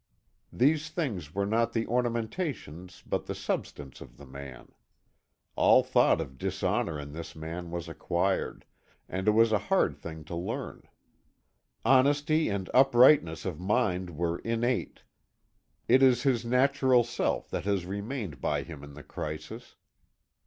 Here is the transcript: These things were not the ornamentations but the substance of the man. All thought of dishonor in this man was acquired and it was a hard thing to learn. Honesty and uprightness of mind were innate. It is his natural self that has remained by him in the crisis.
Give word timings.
These 0.51 0.89
things 0.89 1.35
were 1.35 1.45
not 1.45 1.73
the 1.73 1.85
ornamentations 1.85 3.03
but 3.05 3.27
the 3.27 3.35
substance 3.35 4.01
of 4.01 4.17
the 4.17 4.25
man. 4.25 4.71
All 5.55 5.83
thought 5.83 6.19
of 6.19 6.39
dishonor 6.39 6.99
in 6.99 7.11
this 7.13 7.35
man 7.35 7.69
was 7.69 7.87
acquired 7.87 8.65
and 9.07 9.27
it 9.27 9.31
was 9.33 9.51
a 9.51 9.59
hard 9.69 9.95
thing 9.95 10.23
to 10.23 10.35
learn. 10.35 10.81
Honesty 11.85 12.49
and 12.49 12.67
uprightness 12.73 13.45
of 13.45 13.59
mind 13.59 14.17
were 14.17 14.39
innate. 14.39 15.03
It 15.87 16.01
is 16.01 16.23
his 16.23 16.43
natural 16.43 17.03
self 17.03 17.51
that 17.51 17.65
has 17.65 17.85
remained 17.85 18.41
by 18.41 18.63
him 18.63 18.83
in 18.83 18.95
the 18.95 19.03
crisis. 19.03 19.75